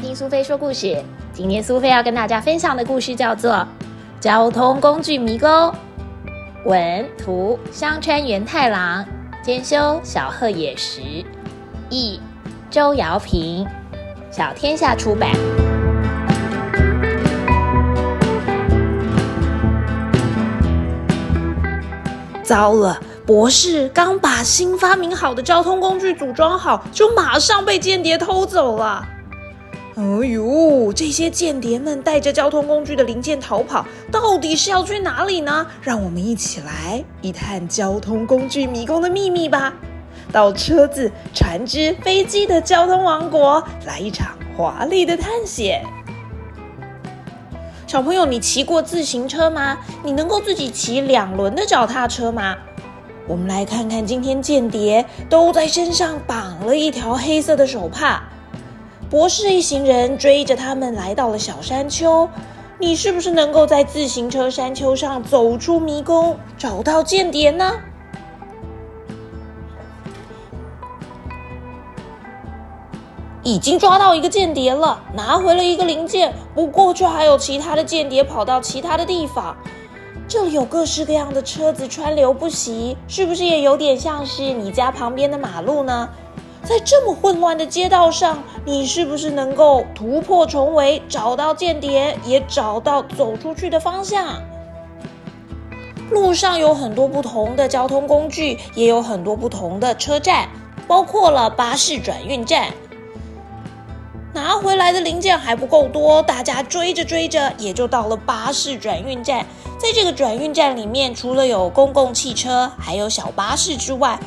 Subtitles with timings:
[0.00, 1.02] 听苏菲说故事。
[1.32, 3.52] 今天苏菲要跟大家分享的故事叫做
[4.20, 5.48] 《交通工具迷宫》，
[6.64, 9.04] 文图香川元太郎，
[9.42, 11.00] 兼修小鹤野石，
[11.90, 12.20] 译
[12.70, 13.66] 周瑶平，
[14.30, 15.30] 小天下出版。
[22.42, 22.98] 糟了！
[23.26, 29.06] 博士刚把新发明好的交通工具组装好，就马上被间谍偷走了。
[29.98, 35.66] 哎呦，这些间谍们带着交通工具的零件逃跑，到底是要去哪里呢？
[35.82, 39.74] 让我们一起来一探交通工具迷宫的秘密吧！
[40.30, 45.84] 到车子、船只、飞机的交通王国，来一场华丽的探险。
[47.88, 49.78] 小朋友，你骑过自行车吗？
[50.04, 52.54] 你能够自己骑两轮的脚踏车吗？
[53.26, 58.22] 我们来看看，今天间谍都在身上绑了一条黑色的手帕。
[59.10, 62.28] 博士一行人追着他们来到了小山丘。
[62.78, 67.72] 你是不是能够在自行车山丘上走出迷宫，找到间谍呢？
[73.42, 79.56] 已经抓到一个间谍了，拿回了一个零件，不过却还有其他的间谍跑到其他的地方。
[80.28, 86.08] 这里有各式各样的车子川流不息，是不是也有点像是你家旁边的马路呢？
[86.68, 94.42] 在这么混乱的街道上，你是不是能够突破重围，找到间谍，也找到走出去的方向？
[96.10, 100.46] 路上有很多不同的交通工具，也有很多不同的车站，
[100.86, 102.66] 包括了巴士转运站。
[104.34, 109.46] 拿回来的零件还不够多，大家追着追着，也就到了巴士转运站。
[109.78, 114.20] 在这个转运站里面，除了有公共汽车，还有小巴士之外，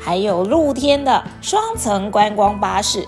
[0.00, 3.06] 还有露天的双层观光巴士。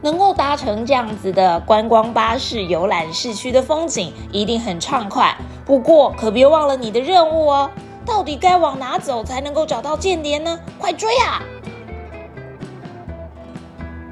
[0.00, 5.36] 能够搭乘这样子的观光巴士游览市区的风景，一定很畅快。
[5.66, 7.68] 不过可别忘了你的任务哦！
[8.06, 10.60] 到底该往哪走才能够找到间谍呢？
[10.78, 11.42] 快追啊！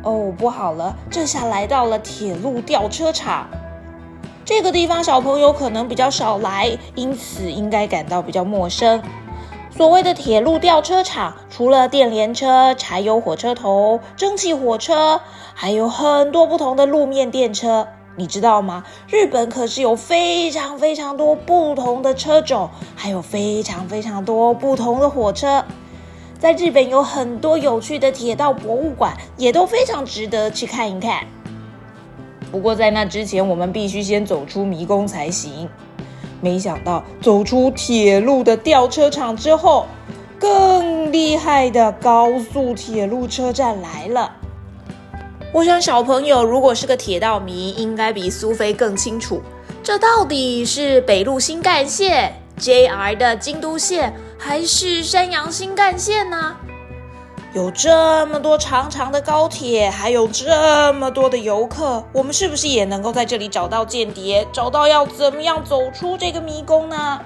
[0.03, 3.47] 哦，不好了，这下来到了铁路吊车厂。
[4.45, 9.01] 这个地方小朋友可能比较少来，因此应该感到比较陌生。
[9.71, 15.23] 所谓的铁路吊车厂，除了电联车、柴油火车头、蒸汽火车，
[15.55, 17.89] 还有很多不同的路面电车。
[18.15, 18.85] 你知道吗？
[19.09, 25.65] 日本可是有非常非常多不同的车种，还有非常非常多不同的火车。
[26.39, 31.25] 在日本有很多有趣的铁道博物馆，也都非常值得去看一看。
[32.53, 35.67] 不过在那之前，我们必须先走出迷宫才行。
[36.43, 39.87] 没想到走出铁路的吊车厂之后，
[40.39, 44.33] 更厉害的高速铁路车站来了。
[45.53, 49.41] 我想小朋友如果是个铁道迷，应该比苏菲更清楚，
[49.83, 52.35] 这到底是北陆新干线。
[52.59, 56.57] JR 的京都线还是山阳新干线呢？
[57.53, 67.21] 有这么多长长的高铁，还有这么多的游客，我们是不是也能够在这里找到间谍，找到要怎么样走出这个迷宫呢？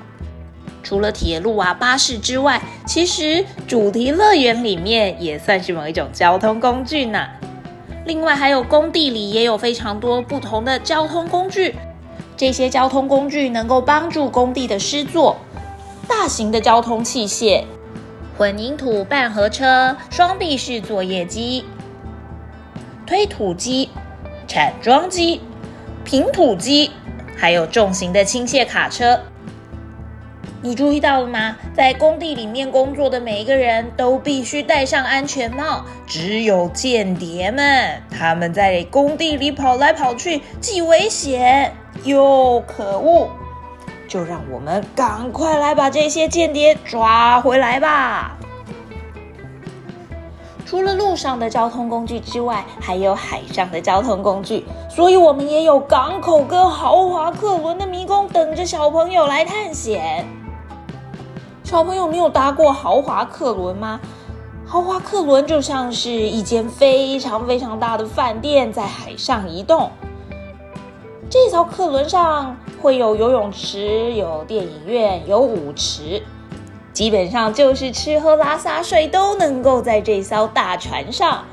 [0.91, 7.29] 除了铁路啊、巴士之外，其实主题乐园里面也算是某一种交通工具呢。
[8.07, 11.77] 另外，还有工地里也有非常多不同的交通工具。
[12.37, 15.37] 这些交通工具能够帮助工地的施作，
[16.09, 17.63] 大型的交通器械，
[18.37, 21.65] 混凝土半合车、双臂式作业机、
[23.07, 23.91] 推土机、
[24.49, 25.41] 铲装机、
[26.03, 26.91] 平土机，
[27.37, 29.21] 还有重型的倾卸卡车。
[30.63, 31.57] 你注意到了吗？
[31.75, 41.73] 在工地里面工作的每一个人都必须戴上安全帽，只有间谍们，他们在工地里跑来跑去，既危险
[42.05, 43.31] 又可恶。
[44.07, 48.37] 就让我们赶快来把这些间谍抓回来吧！
[50.67, 60.27] 除了路上的交通工具之外，还有海上的交通工具，所以我们也有港口跟豪华客轮的迷宫等着小朋友来探险。
[61.71, 64.01] 小朋友，你有搭过豪华客轮吗？
[64.67, 69.89] 豪华客轮就像是一间非常非常大的饭店，在海上移动。
[71.31, 76.21] 这艘客轮上会有游泳池、有电影院、有舞池，
[76.93, 81.45] 基本上就是吃喝拉撒睡都能够在这艘大船上。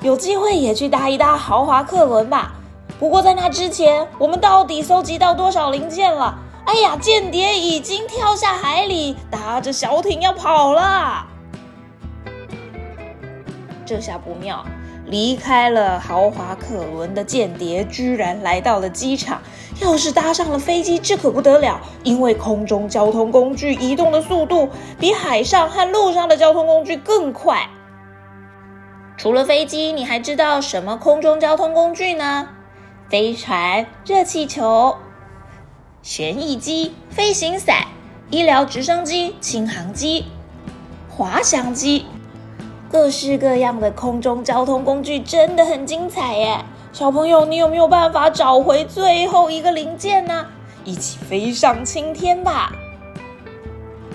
[0.00, 2.54] 有机会也去搭一搭豪华客轮吧。
[2.98, 6.34] 不过在那之前，我们到底搜集到多少零件了？
[6.66, 6.96] 哎呀！
[6.96, 11.26] 间谍已经跳下海里，搭着小艇要跑了。
[13.84, 14.64] 这下不妙，
[15.04, 19.42] 离开了豪华客轮的间谍，居然来到了机场。
[19.80, 27.68] 要是搭上了飞机，这可不得了，因为空中交通工具移动的速度比海上和陆上的交通工具更快。
[29.16, 32.48] 除了飞机，你还知道什么空中交通工具呢？
[33.10, 34.96] 飞船、热气球、
[36.04, 37.86] 旋翼机、飞行伞、
[38.28, 40.26] 医疗直升机、轻航机、
[41.08, 42.04] 滑翔机。
[42.92, 46.58] 各式各样的空中交通工具真的很精彩耶！
[46.92, 50.44] 小朋友，你有没有办法找回最后一个零件呢？
[50.84, 52.70] 一起飞上青天吧！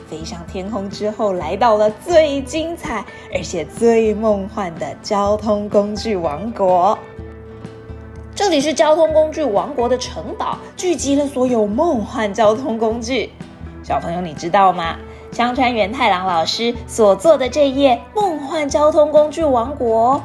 [0.08, 3.04] 飞上天空之后，来到了最精彩
[3.34, 6.96] 而且最梦幻的交通工具王国。
[8.40, 13.30] 这里是交通工具王国的城堡，聚集了所有梦幻交通工具。
[13.84, 14.96] 小朋友，你知道吗？
[15.34, 20.16] 香川元太郎老师所做的这页《梦幻交通工具王国》，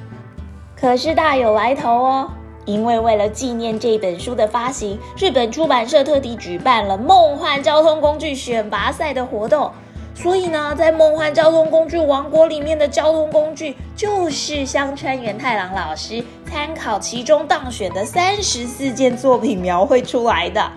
[0.80, 2.30] 可是大有来头哦。
[2.66, 9.72] 因为为了纪念这本书的发行，日本出版社特地举办了梦幻交通工具选拔赛的活动。
[10.14, 20.70] 所以呢，在梦幻交通工具王国里面的交通工具，就是香川元太郎老师参考其中当选的三十四件作品描绘出来的。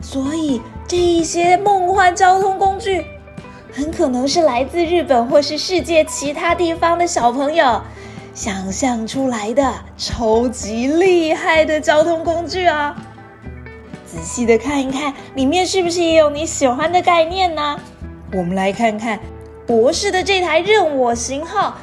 [0.00, 3.04] 所以这一些梦幻交通工具。
[3.70, 7.80] 很可能是来自日本或是世界其他地方的小朋友
[8.34, 12.96] 想象出来的超级厉害的交通工具啊！
[14.06, 17.78] 仔细的看一看，里面是不是也有你喜欢的概念呢？
[18.32, 19.18] 我们来看看
[19.66, 21.78] 博士的这台任我型号，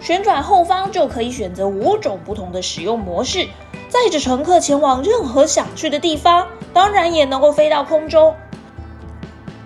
[0.00, 3.46] 旋转后方就可以选择五种不同的使用模式，
[3.88, 8.34] 载着乘客前往任何想去的地方，当然也能够飞到空中。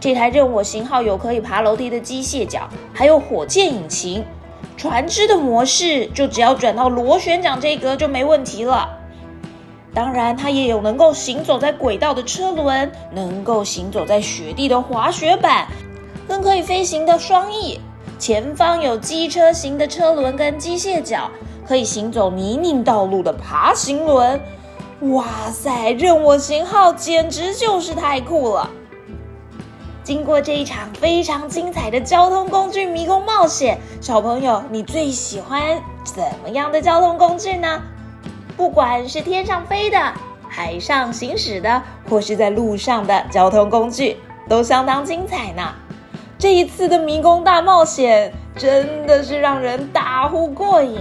[0.01, 4.25] 这台任我型号有可以爬楼梯的机械脚，还有火箭引擎。
[4.77, 8.99] 船只的模式就只要转到螺旋桨这一格就没问题了。
[9.95, 15.69] 当然，它也有能够行走在轨道的车轮，能够行走在雪地的滑雪板，
[16.29, 17.81] 更可以飞行的双翼。
[18.19, 21.31] 前方有机车型的车轮跟机械脚，
[21.67, 24.41] 可以行走泥泞道路的爬行轮。
[25.13, 28.71] 哇塞，任我型号简直就是太酷了！
[30.03, 37.83] 经过这一场非常精彩的交通工具迷宫冒险，小朋友，你最喜欢怎么样的交通工具呢？
[38.57, 39.99] 不管是天上飞的、
[40.49, 44.17] 海上行驶的，或是在路上的交通工具，
[44.49, 45.75] 都相当精彩呢。
[46.39, 51.01] 这一次的迷宫大冒险真的是让人大呼过瘾。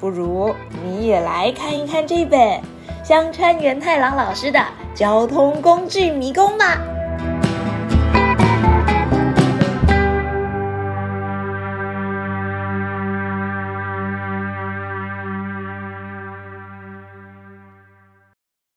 [0.00, 0.54] 不如
[0.84, 2.60] 你也来看一看这本
[3.04, 4.60] 香川元太郎老师的
[4.94, 6.91] 交通工具迷宫吧。